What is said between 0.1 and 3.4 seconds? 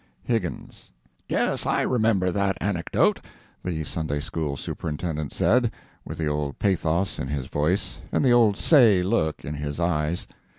[Higgins] "Yes, I remember that anecdote,"